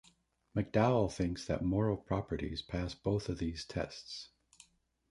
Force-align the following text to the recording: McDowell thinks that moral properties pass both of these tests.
McDowell 0.55 1.13
thinks 1.13 1.45
that 1.45 1.63
moral 1.63 1.95
properties 1.95 2.63
pass 2.63 2.95
both 2.95 3.29
of 3.29 3.37
these 3.37 3.63
tests. 3.63 4.29